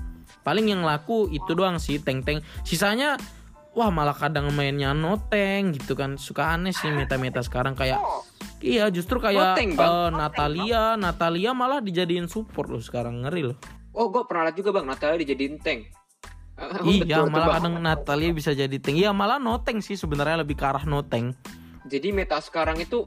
Paling 0.46 0.70
yang 0.70 0.86
laku 0.86 1.28
itu 1.28 1.52
doang 1.52 1.82
sih 1.82 1.98
tank 2.00 2.24
tank 2.24 2.40
sisanya 2.62 3.18
wah 3.74 3.90
malah 3.90 4.14
kadang 4.14 4.48
mainnya 4.54 4.94
no 4.94 5.18
tank 5.18 5.82
gitu 5.82 5.98
kan. 5.98 6.16
Suka 6.16 6.54
aneh 6.54 6.72
sih 6.72 6.88
meta 6.94 7.18
meta 7.18 7.42
sekarang 7.42 7.74
kayak 7.74 7.98
iya 8.62 8.88
justru 8.88 9.18
kayak 9.18 9.58
Bang. 9.74 9.74
eh, 9.74 10.08
Natalia. 10.14 10.94
Natalia 10.94 11.50
malah 11.52 11.82
dijadiin 11.82 12.30
support 12.30 12.70
loh 12.70 12.80
sekarang 12.80 13.26
ngeri 13.26 13.52
loh. 13.52 13.58
Oh 13.94 14.10
gue 14.10 14.22
pernah 14.26 14.50
lihat 14.50 14.56
juga 14.58 14.70
bang. 14.74 14.86
Natalia 14.86 15.18
dijadiin 15.22 15.56
tank. 15.62 15.80
Eh, 16.54 17.02
iya 17.10 17.26
malah 17.26 17.58
kadang 17.58 17.82
Natalia 17.82 18.30
bisa 18.30 18.54
jadi 18.54 18.76
tank. 18.78 18.94
Iya 18.94 19.10
malah 19.10 19.42
no 19.42 19.58
tank 19.58 19.82
sih 19.82 19.98
sebenarnya 19.98 20.46
lebih 20.46 20.54
ke 20.54 20.64
arah 20.64 20.86
no 20.86 21.02
tank 21.02 21.34
Jadi 21.84 22.16
meta 22.16 22.40
sekarang 22.40 22.80
itu 22.80 23.04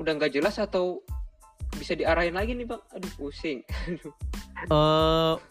udah 0.00 0.12
nggak 0.16 0.32
jelas 0.32 0.56
atau 0.56 1.04
bisa 1.76 1.92
diarahin 1.94 2.34
lagi 2.34 2.56
nih 2.56 2.66
bang? 2.66 2.82
Aduh 2.96 3.12
pusing. 3.20 3.60
Aduh. 3.94 4.12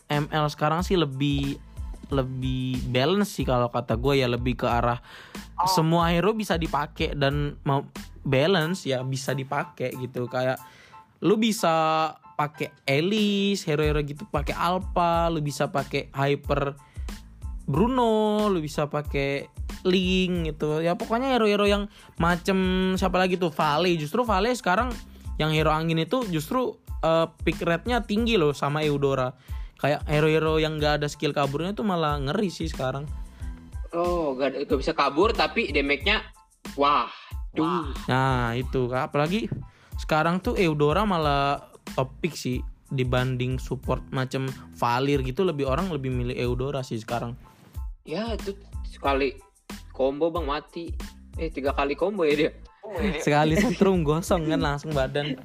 eh 0.09 0.19
ML 0.19 0.45
sekarang 0.49 0.81
sih 0.81 0.97
lebih 0.97 1.61
lebih 2.09 2.81
balance 2.89 3.37
sih 3.37 3.45
kalau 3.45 3.69
kata 3.69 3.93
gue 3.93 4.21
ya 4.21 4.27
lebih 4.29 4.57
ke 4.57 4.65
arah 4.65 4.97
semua 5.69 6.09
hero 6.09 6.33
bisa 6.33 6.57
dipakai 6.57 7.13
dan 7.13 7.53
mau 7.61 7.85
balance 8.25 8.89
ya 8.89 9.05
bisa 9.05 9.37
dipakai 9.37 9.93
gitu 9.93 10.25
kayak 10.25 10.57
lu 11.21 11.37
bisa 11.37 12.09
pakai 12.39 12.71
Elise 12.87 13.67
hero-hero 13.67 13.99
gitu 14.01 14.23
pakai 14.31 14.55
Alpha 14.55 15.27
lu 15.29 15.43
bisa 15.43 15.67
pakai 15.69 16.09
Hyper 16.15 16.73
Bruno 17.67 18.47
lu 18.49 18.63
bisa 18.63 18.87
pakai 18.87 19.58
Link 19.87 20.55
gitu. 20.55 20.83
Ya 20.83 20.95
pokoknya 20.95 21.35
hero-hero 21.35 21.65
yang 21.67 21.83
macem 22.19 22.57
siapa 22.99 23.19
lagi 23.19 23.39
tuh? 23.39 23.51
Vale. 23.53 23.95
Justru 23.95 24.27
Vale 24.27 24.51
sekarang 24.55 24.91
yang 25.39 25.55
hero 25.55 25.71
angin 25.71 26.03
itu 26.03 26.27
justru 26.27 26.75
eh, 26.99 27.27
pick 27.43 27.63
rate-nya 27.63 28.03
tinggi 28.03 28.35
loh 28.35 28.51
sama 28.51 28.83
Eudora. 28.83 29.31
Kayak 29.79 30.03
hero-hero 30.11 30.59
yang 30.59 30.75
gak 30.75 31.03
ada 31.03 31.07
skill 31.07 31.31
kaburnya 31.31 31.71
tuh 31.71 31.87
malah 31.87 32.19
ngeri 32.19 32.51
sih 32.51 32.67
sekarang. 32.67 33.07
Oh 33.95 34.35
gak, 34.35 34.67
gak 34.67 34.79
bisa 34.79 34.91
kabur 34.91 35.31
tapi 35.31 35.71
damage-nya 35.71 36.19
wah. 36.75 37.07
Duh. 37.49 37.89
nah 38.05 38.53
itu. 38.53 38.91
Apalagi 38.91 39.49
sekarang 39.97 40.43
tuh 40.43 40.59
Eudora 40.59 41.07
malah 41.07 41.71
top 41.95 42.13
pick 42.21 42.37
sih 42.37 42.61
dibanding 42.91 43.57
support 43.57 44.03
macam 44.11 44.51
Valir 44.75 45.23
gitu. 45.23 45.47
Lebih 45.47 45.65
orang 45.65 45.89
lebih 45.89 46.11
milih 46.11 46.35
Eudora 46.35 46.83
sih 46.83 46.99
sekarang. 46.99 47.33
Ya 48.03 48.35
itu 48.35 48.53
sekali 48.89 49.37
combo 49.99 50.31
bang 50.31 50.47
mati. 50.47 50.95
Eh 51.35 51.51
tiga 51.51 51.75
kali 51.75 51.99
combo 51.99 52.23
ya 52.23 52.47
dia. 52.47 52.51
sekali 53.19 53.53
setrum 53.59 54.01
gosong 54.01 54.49
kan 54.49 54.57
langsung 54.65 54.89
badan 54.97 55.37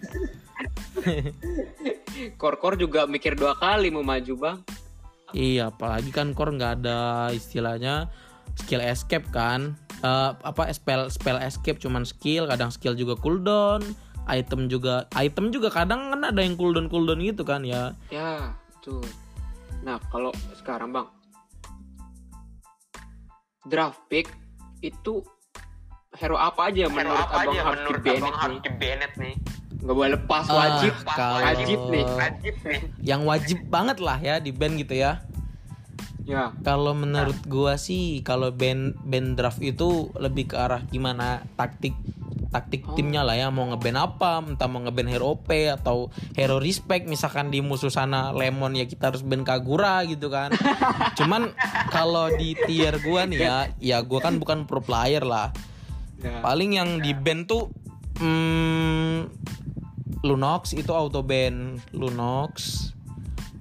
Kor-kor 2.40 2.78
juga 2.78 3.04
mikir 3.04 3.34
dua 3.34 3.58
kali 3.58 3.90
mau 3.90 4.06
maju 4.06 4.34
bang. 4.38 4.58
Iya, 5.34 5.74
apalagi 5.74 6.14
kan 6.14 6.30
core 6.30 6.54
nggak 6.54 6.72
ada 6.80 7.28
istilahnya 7.34 8.06
skill 8.54 8.80
escape 8.80 9.26
kan. 9.34 9.74
Eh, 9.98 10.30
apa 10.30 10.70
spell 10.70 11.10
spell 11.10 11.42
escape 11.42 11.82
cuman 11.82 12.06
skill, 12.06 12.46
kadang 12.46 12.70
skill 12.70 12.94
juga 12.94 13.18
cooldown, 13.18 13.82
item 14.30 14.70
juga 14.70 15.10
item 15.18 15.50
juga 15.50 15.74
kadang 15.74 16.14
kan 16.14 16.22
ada 16.22 16.38
yang 16.38 16.54
cooldown 16.54 16.86
cooldown 16.86 17.18
gitu 17.18 17.42
kan 17.42 17.66
ya. 17.66 17.90
Ya 18.14 18.54
betul. 18.70 19.02
Nah 19.82 19.98
kalau 20.08 20.30
sekarang 20.54 20.94
bang 20.94 21.10
draft 23.66 24.00
pick 24.12 24.28
itu 24.84 25.24
hero 26.14 26.36
apa 26.36 26.70
aja 26.70 26.86
Hero 26.86 26.94
menurut 26.94 27.18
apa 27.18 27.36
abang 27.40 27.50
aja 27.50 27.60
harus 27.64 27.78
menurut 27.80 28.02
banned 28.04 28.22
abang 28.22 28.36
harus 28.38 29.12
nih? 29.18 29.34
Nggak 29.84 29.94
boleh 29.94 30.10
lepas 30.14 30.44
Ah, 30.46 30.54
wajib, 30.54 30.92
kalau- 31.04 31.42
wajib 31.42 31.80
nih. 31.90 32.04
Wajib 32.06 32.54
nih. 32.62 32.80
Yang 33.02 33.22
wajib 33.24 33.58
banget 33.66 33.98
lah 33.98 34.18
ya 34.18 34.34
di 34.38 34.50
band 34.52 34.74
gitu 34.78 34.94
ya. 34.94 35.12
Ya 36.24 36.56
Kalau 36.64 36.96
menurut 36.96 37.36
gua 37.44 37.76
sih 37.76 38.24
kalau 38.24 38.48
band 38.48 38.96
band 39.04 39.36
draft 39.36 39.60
itu 39.60 40.08
lebih 40.16 40.48
ke 40.48 40.56
arah 40.56 40.80
gimana 40.88 41.44
taktik 41.52 41.92
taktik 42.54 42.86
timnya 42.94 43.26
lah 43.26 43.34
ya 43.34 43.50
mau 43.50 43.66
ngeband 43.66 43.98
apa 43.98 44.38
entah 44.46 44.70
mau 44.70 44.78
ngeband 44.86 45.10
hero 45.10 45.34
OP 45.34 45.50
atau 45.50 46.06
hero 46.38 46.62
respect 46.62 47.10
misalkan 47.10 47.50
di 47.50 47.58
musuh 47.58 47.90
sana 47.90 48.30
lemon 48.30 48.78
ya 48.78 48.86
kita 48.86 49.10
harus 49.10 49.26
band 49.26 49.42
kagura 49.42 50.06
gitu 50.06 50.30
kan. 50.30 50.54
Cuman 51.18 51.50
kalau 51.90 52.30
di 52.30 52.54
tier 52.70 53.02
gua 53.02 53.26
nih 53.26 53.38
ya 53.42 53.56
ya 53.82 53.98
gua 54.06 54.22
kan 54.22 54.38
bukan 54.38 54.70
pro 54.70 54.78
player 54.78 55.26
lah. 55.26 55.50
Ya. 56.24 56.40
paling 56.40 56.80
yang 56.80 57.04
di 57.04 57.12
band 57.12 57.44
tuh 57.44 57.68
hmm, 58.16 59.28
Lunox 60.24 60.72
itu 60.72 60.88
auto 60.96 61.20
band 61.20 61.84
Lunox 61.92 62.88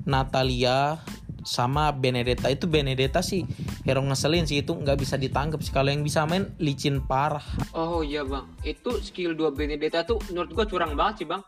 Natalia 0.08 1.04
sama 1.44 1.94
Benedetta. 1.94 2.50
Itu 2.50 2.66
Benedetta 2.66 3.22
sih 3.24 3.44
hero 3.84 4.02
ngeselin 4.04 4.48
sih. 4.50 4.64
Itu 4.64 4.76
nggak 4.76 4.98
bisa 5.00 5.16
ditangkap 5.16 5.60
sih. 5.62 5.72
Kalau 5.72 5.92
yang 5.92 6.04
bisa 6.04 6.26
main 6.28 6.52
licin 6.58 7.04
parah. 7.04 7.44
Oh 7.76 8.02
iya 8.02 8.24
bang, 8.26 8.48
itu 8.66 9.00
skill 9.04 9.38
2 9.38 9.54
Benedetta 9.54 10.04
tuh 10.04 10.20
menurut 10.32 10.50
gua 10.52 10.66
curang 10.66 10.96
banget 10.98 11.24
sih 11.24 11.28
bang. 11.30 11.44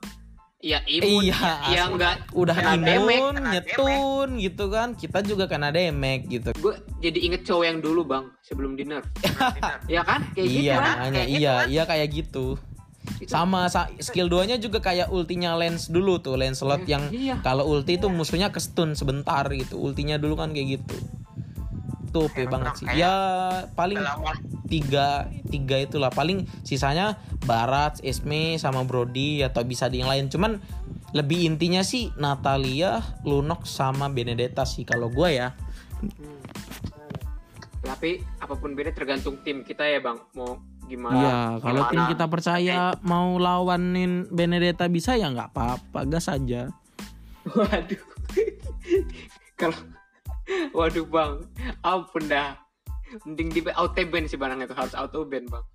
Iya 0.66 0.82
imun, 0.88 1.30
Iya, 1.30 1.38
ya 1.78 1.84
enggak 1.86 2.25
udah 2.34 2.56
kena 2.58 2.74
imun 2.98 3.38
nyetun 3.38 4.30
gitu 4.42 4.66
kan. 4.74 4.98
Kita 4.98 5.22
juga 5.22 5.46
kena 5.46 5.70
damage 5.70 6.25
gitu. 6.25 6.50
Gue 6.58 6.74
jadi 7.06 7.20
inget 7.22 7.46
cowok 7.46 7.66
yang 7.70 7.80
dulu 7.86 8.02
bang, 8.02 8.25
sebelum 8.42 8.74
di 8.74 8.82
nerf. 8.82 9.06
ya 9.94 10.02
kan? 10.02 10.25
Kayak 10.34 10.48
gitu 10.50 10.62
iya 10.66 10.75
kan? 10.80 10.82
makanya. 10.82 11.12
Kayak 11.14 11.28
gitu 11.28 11.38
iya 11.38 11.54
kan? 11.54 11.68
iya 11.70 11.84
kayak 11.86 12.08
gitu 12.10 12.46
sama 13.26 13.68
sa- 13.72 13.90
skill 14.02 14.28
2 14.30 14.50
nya 14.50 14.58
juga 14.58 14.82
kayak 14.82 15.10
ultinya 15.10 15.56
lens 15.58 15.90
dulu 15.90 16.20
tuh 16.20 16.38
lens 16.38 16.62
slot 16.62 16.86
yang 16.86 17.10
iya. 17.10 17.40
kalau 17.42 17.66
ulti 17.66 17.98
tuh 17.98 18.10
musuhnya 18.10 18.50
ke 18.50 18.60
stun 18.62 18.94
sebentar 18.94 19.46
gitu. 19.54 19.80
Ultinya 19.80 20.20
dulu 20.20 20.38
kan 20.40 20.52
kayak 20.54 20.82
gitu. 20.82 20.98
Tuh 22.16 22.32
OP 22.32 22.38
banget 22.48 22.80
sih. 22.80 22.88
ya 22.96 23.14
paling 23.76 24.00
tiga 24.72 25.28
tiga 25.52 25.78
itulah. 25.84 26.10
Paling 26.10 26.48
sisanya 26.64 27.20
Barat, 27.44 28.00
Esme 28.02 28.56
sama 28.56 28.88
Brody 28.88 29.44
atau 29.44 29.62
bisa 29.68 29.92
di 29.92 30.00
yang 30.02 30.10
lain. 30.10 30.32
Cuman 30.32 30.58
lebih 31.16 31.48
intinya 31.48 31.80
sih 31.80 32.12
Natalia, 32.20 33.00
Lunox 33.24 33.72
sama 33.72 34.12
Benedetta 34.12 34.68
sih 34.68 34.84
kalau 34.84 35.08
gue 35.08 35.30
ya. 35.32 35.56
Tapi 37.86 38.20
apa 38.42 38.54
pun 38.58 38.74
beda 38.74 38.92
tergantung 38.92 39.40
tim 39.46 39.62
kita 39.62 39.86
ya 39.86 40.02
bang. 40.02 40.18
Mau 40.34 40.60
gimana? 40.86 41.15
Iya, 41.18 41.39
kalau 41.62 41.82
tim 41.92 42.04
kita 42.13 42.25
percaya 42.30 42.94
mau 43.06 43.36
lawanin 43.38 44.30
Benedetta 44.30 44.86
bisa 44.89 45.18
ya 45.18 45.30
nggak 45.30 45.51
apa-apa, 45.54 46.00
gas 46.08 46.30
aja. 46.32 46.72
Waduh. 47.46 48.04
Kalau 49.60 49.77
Waduh 50.46 51.06
bang, 51.10 51.34
ampun 51.82 52.30
dah. 52.30 52.54
Mending 53.25 53.50
di 53.50 53.62
auto 53.74 54.01
ban 54.06 54.25
sih 54.30 54.38
barang 54.38 54.62
itu 54.62 54.75
harus 54.77 54.94
auto 54.94 55.25
ban 55.25 55.46
bang. 55.50 55.65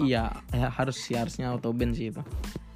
Iya, 0.00 0.32
ya 0.56 0.68
harus 0.72 0.96
sih 0.96 1.12
harusnya 1.12 1.52
auto 1.52 1.68
ban 1.76 1.92
sih 1.92 2.08
itu. 2.08 2.22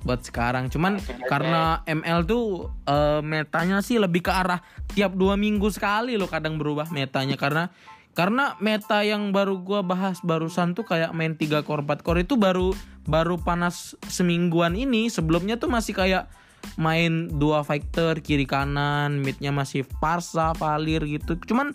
Buat 0.05 0.25
sekarang, 0.25 0.73
cuman 0.73 1.01
karena 1.29 1.81
ML 1.85 2.25
tuh 2.29 2.69
eh, 2.89 3.21
metanya 3.25 3.81
sih 3.81 3.97
lebih 3.97 4.25
ke 4.25 4.33
arah 4.33 4.61
tiap 4.93 5.17
dua 5.17 5.37
minggu 5.37 5.69
sekali 5.73 6.17
loh 6.17 6.29
kadang 6.29 6.61
berubah 6.61 6.89
metanya 6.93 7.37
karena 7.41 7.73
karena 8.21 8.53
meta 8.61 9.01
yang 9.01 9.33
baru 9.33 9.65
gua 9.65 9.81
bahas 9.81 10.21
barusan 10.21 10.77
tuh 10.77 10.85
kayak 10.85 11.17
main 11.17 11.41
3 11.41 11.65
core 11.65 11.81
4 11.89 12.05
core 12.05 12.29
itu 12.29 12.37
baru 12.37 12.77
baru 13.09 13.41
panas 13.41 13.97
semingguan 14.13 14.77
ini. 14.77 15.09
Sebelumnya 15.09 15.57
tuh 15.57 15.73
masih 15.73 15.97
kayak 15.97 16.29
main 16.77 17.33
dua 17.33 17.65
fighter 17.65 18.21
kiri 18.21 18.45
kanan 18.45 19.25
midnya 19.25 19.49
masih 19.49 19.89
Parsa 20.05 20.53
Valir 20.53 21.01
gitu. 21.09 21.33
Cuman 21.49 21.73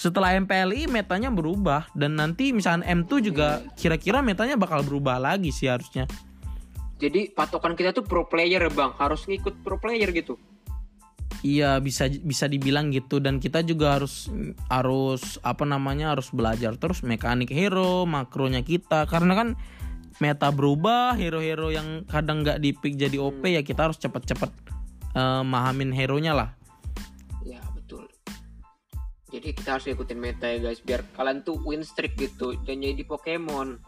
setelah 0.00 0.32
MPLI 0.40 0.88
metanya 0.88 1.28
berubah. 1.28 1.92
Dan 1.92 2.16
nanti 2.16 2.56
misalnya 2.56 2.88
M2 2.88 3.28
juga 3.28 3.60
kira-kira 3.76 4.24
metanya 4.24 4.56
bakal 4.56 4.80
berubah 4.80 5.20
lagi 5.20 5.52
sih 5.52 5.68
harusnya. 5.68 6.08
Jadi 6.96 7.36
patokan 7.36 7.76
kita 7.76 7.92
tuh 7.92 8.08
pro 8.08 8.24
player 8.32 8.64
bang, 8.72 8.96
harus 8.96 9.28
ngikut 9.28 9.60
pro 9.60 9.76
player 9.76 10.08
gitu. 10.08 10.40
Iya 11.42 11.82
bisa 11.82 12.06
bisa 12.06 12.46
dibilang 12.46 12.94
gitu. 12.94 13.18
Dan 13.18 13.42
kita 13.42 13.66
juga 13.66 13.98
harus 13.98 14.30
harus 14.70 15.42
apa 15.42 15.66
namanya 15.66 16.14
harus 16.14 16.30
belajar 16.30 16.78
terus 16.78 17.02
mekanik 17.02 17.50
hero 17.50 18.06
makronya 18.06 18.62
kita. 18.62 19.10
Karena 19.10 19.34
kan 19.34 19.48
meta 20.22 20.54
berubah 20.54 21.18
hero-hero 21.18 21.74
yang 21.74 22.06
kadang 22.06 22.46
nggak 22.46 22.62
dipik 22.62 22.94
jadi 22.94 23.18
OP 23.18 23.42
ya 23.42 23.66
kita 23.66 23.90
harus 23.90 23.98
cepet-cepet 23.98 24.50
eh, 25.18 25.42
mahamin 25.42 25.90
hero 25.90 26.14
nya 26.22 26.30
lah. 26.30 26.54
Ya 27.42 27.58
betul. 27.74 28.06
Jadi 29.34 29.50
kita 29.50 29.74
harus 29.74 29.90
ngikutin 29.90 30.18
meta 30.22 30.46
ya 30.46 30.62
guys, 30.62 30.78
biar 30.78 31.02
kalian 31.18 31.42
tuh 31.42 31.58
win 31.66 31.82
streak 31.82 32.14
gitu, 32.14 32.54
dan 32.62 32.86
jadi 32.86 33.02
Pokemon. 33.02 33.82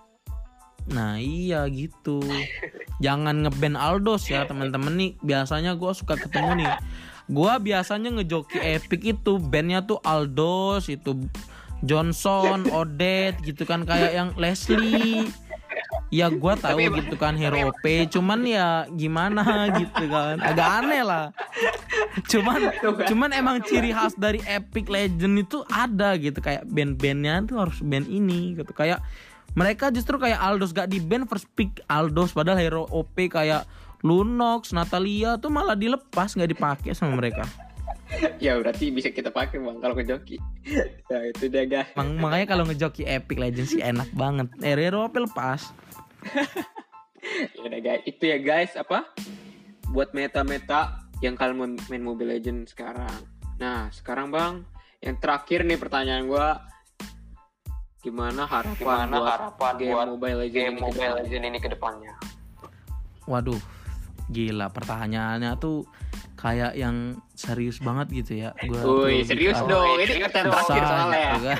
nah 0.84 1.16
iya 1.16 1.64
gitu. 1.73 2.20
Jangan 3.04 3.46
ngeban 3.46 3.73
Aldos 3.78 4.28
ya 4.28 4.44
teman-teman. 4.44 4.92
Nih 4.92 5.16
biasanya 5.25 5.80
gue 5.80 5.92
suka 5.96 6.18
ketemu 6.18 6.61
nih 6.61 6.73
gua 7.31 7.57
biasanya 7.57 8.12
ngejoki 8.21 8.61
epic 8.61 9.00
itu 9.04 9.40
bandnya 9.40 9.85
tuh 9.85 10.00
Aldos 10.04 10.88
itu 10.93 11.26
Johnson, 11.85 12.69
Odette 12.78 13.40
gitu 13.45 13.69
kan 13.69 13.85
kayak 13.85 14.12
yang 14.12 14.28
Leslie. 14.37 15.28
Ya 16.14 16.31
gua 16.31 16.54
tahu 16.54 16.78
gitu 16.78 17.19
kan 17.19 17.35
hero 17.35 17.75
OP, 17.75 17.83
cuman 18.07 18.47
ya 18.47 18.87
gimana 18.95 19.43
gitu 19.83 20.07
kan. 20.07 20.38
Agak 20.38 20.69
aneh 20.85 21.02
lah. 21.02 21.35
Cuman 22.31 22.71
cuman 23.11 23.31
emang 23.35 23.59
ciri 23.66 23.90
khas 23.90 24.14
dari 24.14 24.38
Epic 24.47 24.87
Legend 24.87 25.43
itu 25.43 25.66
ada 25.66 26.14
gitu 26.14 26.38
kayak 26.38 26.71
band-bandnya 26.71 27.43
tuh 27.50 27.59
harus 27.59 27.83
band 27.83 28.07
ini 28.07 28.54
gitu 28.54 28.71
kayak 28.71 29.02
mereka 29.54 29.90
justru 29.90 30.19
kayak 30.19 30.38
Aldos 30.38 30.75
gak 30.75 30.90
di 30.90 30.99
band 30.99 31.31
first 31.31 31.47
pick 31.54 31.83
Aldos 31.87 32.35
padahal 32.35 32.59
hero 32.59 32.83
OP 32.90 33.14
kayak 33.31 33.66
Lunox, 34.05 34.77
Natalia 34.77 35.40
tuh 35.40 35.49
malah 35.49 35.73
dilepas 35.73 36.37
nggak 36.37 36.53
dipakai 36.53 36.93
sama 36.93 37.17
mereka. 37.17 37.49
ya 38.37 38.61
berarti 38.61 38.93
bisa 38.93 39.09
kita 39.09 39.33
pakai 39.33 39.57
bang 39.57 39.81
kalau 39.81 39.97
ke 39.97 40.05
joki. 40.05 40.37
ya 41.11 41.19
itu 41.33 41.49
dia 41.49 41.64
guys. 41.64 41.88
Mang- 41.97 42.21
makanya 42.21 42.53
kalau 42.53 42.69
ngejoki 42.69 43.09
Epic 43.09 43.40
Legends 43.40 43.73
sih 43.73 43.81
enak 43.81 44.12
banget. 44.12 44.53
Hero 44.61 44.83
hero 44.85 44.99
OP 45.09 45.17
lepas. 45.17 45.73
ya 47.57 47.61
udah 47.64 47.81
guys, 47.81 48.05
itu 48.05 48.29
ya 48.29 48.37
guys 48.45 48.77
apa? 48.77 49.09
Buat 49.88 50.12
meta-meta 50.12 51.01
yang 51.25 51.33
kalian 51.40 51.81
main 51.88 52.05
Mobile 52.05 52.37
Legends 52.37 52.77
sekarang. 52.77 53.25
Nah 53.57 53.88
sekarang 53.88 54.29
bang, 54.29 54.69
yang 55.01 55.17
terakhir 55.17 55.64
nih 55.64 55.81
pertanyaan 55.81 56.29
gua 56.29 56.61
gimana 58.05 58.45
harapan 58.45 58.77
Gimana 59.09 59.17
buat 59.17 59.33
harapan 59.33 59.73
game 59.81 59.97
buat 59.97 60.09
Mobile 60.12 60.38
Legends 60.45 60.57
game 60.61 60.77
Mobile? 60.77 61.14
Legends 61.25 61.47
ini 61.49 61.59
ke 61.59 61.69
depannya? 61.73 62.12
Waduh, 63.25 63.57
gila 64.32 64.72
pertanyaannya 64.72 65.56
tuh 65.60 65.84
kayak 66.38 66.76
yang 66.76 67.20
serius 67.37 67.80
banget 67.80 68.24
gitu 68.24 68.32
ya. 68.44 68.50
Gua 68.64 68.80
tuh 68.80 68.96
Wih, 69.08 69.20
lebih 69.20 69.28
serius 69.28 69.58
arah 69.60 69.68
dong. 69.68 69.88
Ini 69.96 70.04
susah 70.08 70.30
terakhir 70.32 70.82
soalnya. 70.84 71.18
ya. 71.18 71.32
gitu 71.32 71.46
kan. 71.48 71.58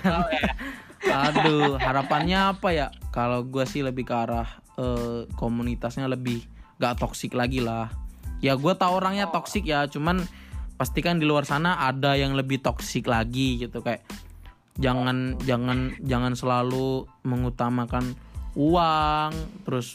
Aduh, 1.29 1.72
harapannya 1.77 2.38
apa 2.57 2.68
ya? 2.72 2.87
Kalau 3.12 3.44
gua 3.44 3.64
sih 3.68 3.85
lebih 3.85 4.09
ke 4.09 4.14
arah 4.16 4.48
eh, 4.81 5.29
komunitasnya 5.37 6.09
lebih 6.09 6.44
gak 6.81 7.00
toksik 7.00 7.37
lagi 7.37 7.61
lah. 7.61 7.92
Ya 8.40 8.57
gua 8.57 8.77
tau 8.77 8.96
orangnya 9.00 9.29
toksik 9.29 9.68
ya, 9.68 9.88
cuman 9.88 10.24
pastikan 10.74 11.22
di 11.22 11.24
luar 11.24 11.46
sana 11.46 11.87
ada 11.87 12.18
yang 12.18 12.35
lebih 12.35 12.59
toksik 12.61 13.07
lagi 13.07 13.62
gitu 13.62 13.79
kayak 13.79 14.03
jangan 14.74 15.38
jangan 15.46 15.94
jangan 16.03 16.35
selalu 16.35 17.07
mengutamakan 17.22 18.18
uang 18.59 19.31
terus 19.62 19.94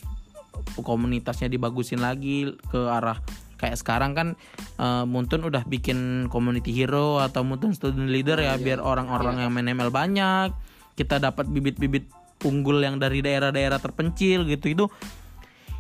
komunitasnya 0.78 1.50
dibagusin 1.50 2.02
lagi 2.04 2.54
ke 2.70 2.80
arah 2.80 3.18
kayak 3.60 3.76
sekarang 3.76 4.16
kan 4.16 4.28
eh, 4.80 5.04
Muntun 5.04 5.44
udah 5.44 5.68
bikin 5.68 6.32
community 6.32 6.72
hero 6.72 7.20
atau 7.20 7.44
Muntun 7.44 7.76
student 7.76 8.08
leader 8.08 8.40
ya 8.40 8.56
biar 8.56 8.80
orang-orang 8.80 9.44
yang 9.44 9.52
main 9.52 9.68
ML 9.68 9.92
banyak. 9.92 10.56
Kita 10.96 11.20
dapat 11.20 11.48
bibit-bibit 11.52 12.08
unggul 12.48 12.80
yang 12.80 13.00
dari 13.00 13.20
daerah-daerah 13.20 13.84
terpencil 13.84 14.48
gitu. 14.48 14.72
Itu 14.72 14.86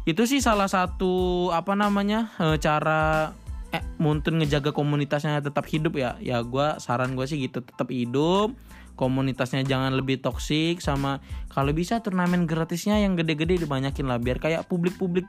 itu 0.07 0.21
sih 0.27 0.43
salah 0.43 0.67
satu 0.67 1.47
apa 1.55 1.73
namanya 1.79 2.35
eh, 2.37 2.59
cara 2.59 3.31
eh, 3.71 3.83
Muntun 3.97 4.43
ngejaga 4.43 4.75
komunitasnya 4.75 5.39
tetap 5.39 5.63
hidup 5.71 5.95
ya. 5.95 6.19
Ya 6.19 6.43
gua 6.43 6.77
saran 6.83 7.15
gue 7.15 7.25
sih 7.25 7.39
gitu 7.39 7.63
tetap 7.63 7.87
hidup 7.87 8.51
komunitasnya 8.99 9.63
jangan 9.63 9.95
lebih 9.95 10.19
toksik 10.19 10.83
sama 10.83 11.23
kalau 11.47 11.71
bisa 11.71 12.03
turnamen 12.03 12.43
gratisnya 12.43 12.99
yang 12.99 13.15
gede-gede 13.15 13.63
dibanyakin 13.63 14.03
lah 14.03 14.19
biar 14.19 14.43
kayak 14.43 14.67
publik-publik 14.67 15.23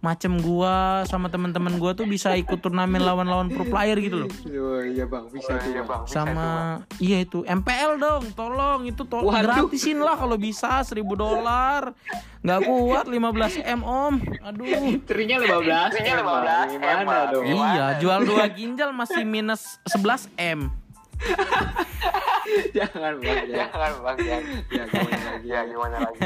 macem 0.00 0.40
gua 0.40 1.04
sama 1.04 1.28
teman-teman 1.28 1.76
gua 1.76 1.92
tuh 1.92 2.08
bisa 2.08 2.32
ikut 2.32 2.56
turnamen 2.56 3.04
lawan-lawan 3.04 3.52
pro 3.52 3.68
player 3.68 4.00
gitu 4.00 4.24
loh 4.24 4.30
Oh, 4.48 4.80
iya 4.80 5.04
bang, 5.04 5.28
bisa 5.28 5.60
tuh 5.60 5.68
Iya, 5.68 5.84
bang. 5.84 5.88
Bang. 5.92 6.02
Bisa 6.08 6.20
sama 6.24 6.48
iya 6.96 7.18
itu 7.20 7.44
MPL 7.44 8.00
dong 8.00 8.24
tolong 8.32 8.88
itu 8.88 9.04
to 9.04 9.20
Waduh. 9.20 9.68
gratisin 9.68 10.00
lah 10.00 10.16
kalau 10.16 10.40
bisa 10.40 10.80
1000 10.80 11.04
dolar 11.04 11.92
nggak 12.40 12.60
kuat 12.64 13.04
15 13.12 13.60
m 13.60 13.80
om 13.84 14.14
aduh 14.40 14.64
Terinya 15.04 15.36
15 15.36 15.92
Terinya 15.92 16.14
M, 16.16 16.24
Bang. 16.24 16.42
15 16.48 16.72
Gimana 16.72 17.20
dong? 17.28 17.44
Iya 17.44 17.86
jual 18.00 18.20
dua 18.24 18.44
ginjal 18.48 18.90
masih 18.96 19.28
minus 19.28 19.76
11 19.84 20.32
m 20.40 20.72
Jangan 22.76 23.12
bang. 23.20 23.46
Ya, 23.46 23.66
Jangan 23.66 23.92
bang, 24.02 24.16
jangan. 24.18 24.42
ya 24.70 24.82
gimana 24.88 25.18
lagi? 25.22 25.46
Ya 25.46 25.60
gimana 25.66 25.96
lagi? 26.02 26.20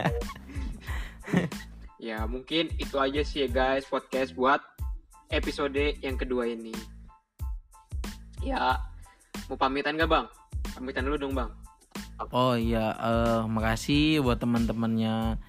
Ya 2.01 2.19
mungkin 2.29 2.69
itu 2.77 2.97
aja 3.01 3.21
sih 3.25 3.45
ya 3.45 3.49
guys 3.49 3.89
podcast 3.89 4.37
buat 4.37 4.61
episode 5.33 5.97
yang 6.05 6.21
kedua 6.21 6.49
ini. 6.49 6.73
Ya 8.45 8.77
mau 9.49 9.57
pamitan 9.57 9.97
gak 9.97 10.11
bang? 10.13 10.27
Pamitan 10.77 11.09
dulu 11.09 11.17
dong 11.17 11.35
bang. 11.37 11.51
Oh 12.31 12.55
iya, 12.55 12.95
eh, 12.95 13.43
makasih 13.51 14.23
buat 14.23 14.39
teman-temannya 14.39 15.41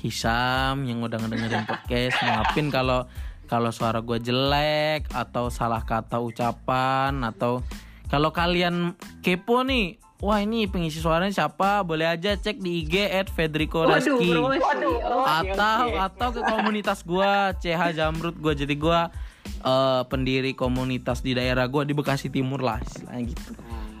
Hisam 0.00 0.88
yang 0.88 1.02
udah 1.04 1.18
ngedengerin 1.20 1.66
podcast. 1.70 2.16
Maafin 2.22 2.70
kalau 2.72 3.04
kalau 3.46 3.70
suara 3.70 4.02
gue 4.02 4.18
jelek 4.18 5.06
atau 5.14 5.50
salah 5.54 5.82
kata 5.86 6.18
ucapan 6.18 7.14
atau 7.22 7.62
kalau 8.06 8.30
kalian 8.30 8.94
kepo 9.18 9.66
nih, 9.66 9.98
wah 10.22 10.38
ini 10.38 10.70
pengisi 10.70 11.02
suaranya 11.02 11.34
siapa? 11.34 11.82
Boleh 11.82 12.06
aja 12.06 12.38
cek 12.38 12.62
di 12.62 12.86
IG 12.86 13.10
@federico 13.34 13.82
Reski. 13.82 14.30
atau 15.26 15.82
atau 15.98 16.28
ke 16.30 16.40
komunitas 16.46 17.02
gua 17.02 17.50
CH 17.58 17.98
Jamrut 17.98 18.38
gua 18.38 18.54
jadi 18.54 18.74
gua 18.78 19.10
eh, 19.66 20.02
pendiri 20.06 20.54
komunitas 20.54 21.20
di 21.20 21.34
daerah 21.34 21.66
gua 21.66 21.82
di 21.82 21.92
Bekasi 21.98 22.30
Timur 22.30 22.62
lah 22.62 22.78
istilahnya 22.78 23.34
gitu. 23.34 23.50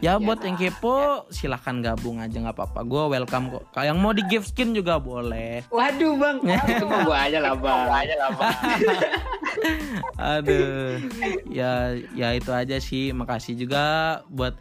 Ya 0.04 0.20
buat 0.20 0.44
yang 0.44 0.60
kepo 0.60 1.24
silahkan 1.32 1.80
gabung 1.80 2.20
aja 2.20 2.36
nggak 2.36 2.52
apa-apa. 2.52 2.80
Gue 2.84 3.02
welcome 3.16 3.48
kok. 3.48 3.64
Kalau 3.72 3.86
yang 3.88 3.98
mau 3.98 4.12
di 4.12 4.20
gift 4.28 4.52
skin 4.52 4.76
juga 4.76 5.00
boleh. 5.00 5.64
Waduh 5.72 6.12
bang, 6.20 6.36
itu 6.72 6.84
mah 6.84 7.00
gua 7.08 7.16
aja 7.24 7.38
lah 7.40 7.54
bang. 7.56 7.88
aja 7.88 8.14
lah 8.20 8.30
bang 8.36 8.54
Aduh. 10.36 11.00
ya 11.48 11.96
ya 12.12 12.28
itu 12.36 12.50
aja 12.52 12.76
sih. 12.76 13.16
Makasih 13.16 13.56
juga 13.56 13.84
buat 14.28 14.52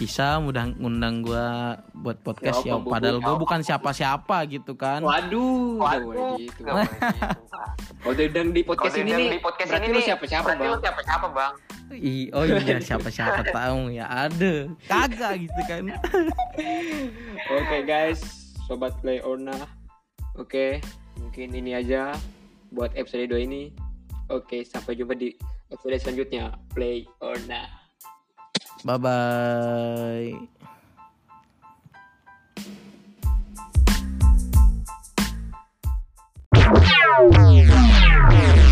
Isa 0.00 0.40
mudah 0.40 0.64
ngundang 0.80 1.20
gua 1.20 1.76
buat 1.92 2.16
podcast 2.24 2.64
Ya 2.64 2.74
ya. 2.74 2.80
Padahal 2.80 3.20
gue 3.20 3.34
bukan 3.36 3.60
siapa-siapa 3.60 4.48
gitu 4.48 4.72
kan. 4.74 5.04
Waduh, 5.04 5.76
nggak 5.76 5.86
Waduh, 5.86 6.06
boleh 6.08 6.30
gitu. 6.40 6.60
Nggak 6.66 6.74
boleh 6.74 7.00
gitu. 7.14 7.89
Kalau 8.00 8.14
diundang 8.16 8.48
di 8.56 8.62
podcast 8.64 8.96
ini 8.96 9.12
nih, 9.12 9.28
di 9.36 9.40
podcast 9.44 9.68
berarti 9.68 9.84
ini 9.84 9.92
lu 9.92 10.00
nih, 10.00 10.06
siapa-siapa 10.08 10.46
berarti 10.48 10.62
bang. 10.64 10.72
lu 10.72 10.78
siapa-siapa 10.80 11.26
bang 11.36 11.54
I- 11.90 12.30
oh 12.32 12.44
iya 12.46 12.78
siapa-siapa 12.78 13.40
tahu 13.50 13.90
ya 13.90 14.06
ada. 14.06 14.54
Kagak 14.86 15.32
gitu 15.42 15.60
kan. 15.66 15.84
Oke 17.58 17.78
guys, 17.82 18.22
sobat 18.70 18.94
Play 19.02 19.18
Orna. 19.20 19.66
Oke, 20.38 20.78
mungkin 21.18 21.50
ini 21.50 21.74
aja 21.74 22.14
buat 22.70 22.94
episode 22.94 23.26
2 23.26 23.42
ini. 23.42 23.62
Oke, 24.30 24.62
sampai 24.62 24.94
jumpa 24.94 25.18
di 25.18 25.34
episode 25.74 25.98
selanjutnya. 25.98 26.54
Play 26.70 27.10
Orna. 27.18 27.66
Bye 28.86 28.96
bye. 28.96 30.59
Música 37.18 38.69